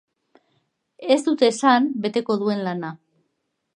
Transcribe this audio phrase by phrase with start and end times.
[1.15, 2.91] Ez dute esan beteko duen lana.